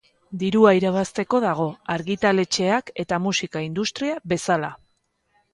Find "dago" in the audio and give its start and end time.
1.43-1.67